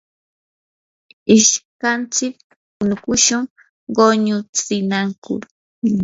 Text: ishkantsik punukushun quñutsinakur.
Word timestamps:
ishkantsik 1.35 2.35
punukushun 2.75 3.43
quñutsinakur. 3.95 5.41